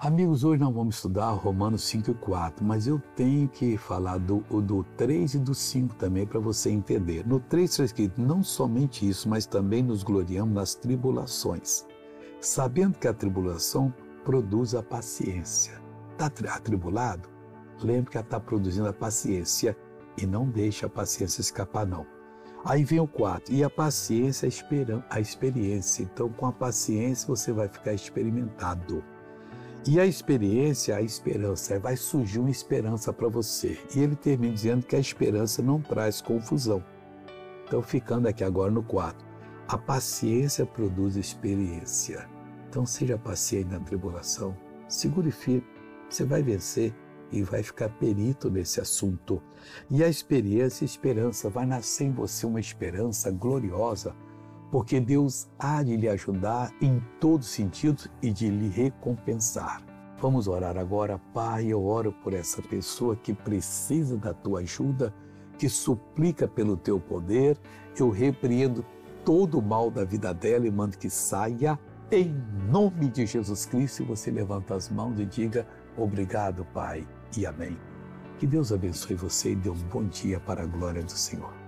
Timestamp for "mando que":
70.70-71.08